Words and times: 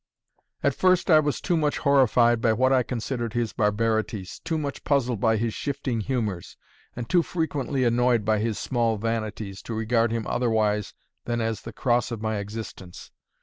At 0.63 0.73
first, 0.73 1.11
I 1.11 1.19
was 1.19 1.39
too 1.39 1.55
much 1.55 1.77
horrified 1.77 2.41
by 2.41 2.53
what 2.53 2.73
I 2.73 2.81
considered 2.81 3.33
his 3.33 3.53
barbarities, 3.53 4.39
too 4.39 4.57
much 4.57 4.83
puzzled 4.83 5.19
by 5.21 5.37
his 5.37 5.53
shifting 5.53 5.99
humours, 6.01 6.57
and 6.95 7.07
too 7.07 7.21
frequently 7.21 7.83
annoyed 7.83 8.25
by 8.25 8.39
his 8.39 8.57
small 8.57 8.97
vanities, 8.97 9.61
to 9.61 9.75
regard 9.75 10.11
him 10.11 10.25
otherwise 10.25 10.95
than 11.25 11.39
as 11.39 11.61
the 11.61 11.71
cross 11.71 12.09
of 12.09 12.19
my 12.19 12.37
existence. 12.37 13.11